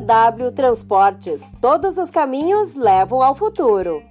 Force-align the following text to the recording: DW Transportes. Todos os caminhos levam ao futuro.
DW 0.00 0.50
Transportes. 0.52 1.52
Todos 1.60 1.96
os 1.98 2.10
caminhos 2.10 2.74
levam 2.74 3.22
ao 3.22 3.34
futuro. 3.34 4.02